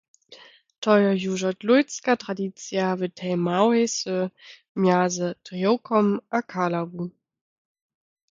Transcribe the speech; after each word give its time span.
To 0.83 0.93
jo 1.01 1.09
južo 1.23 1.51
dłujcka 1.61 2.13
tradicija 2.23 2.87
w 2.99 3.01
tej 3.17 3.33
małej 3.49 3.83
jsy 3.93 4.15
mjazy 4.81 5.29
Drjowkom 5.45 6.07
a 6.37 6.39
Kalawu. 6.51 7.03